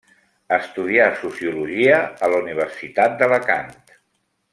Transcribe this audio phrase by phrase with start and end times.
[0.55, 3.71] Estudià sociologia a la Universitat d'Alacant.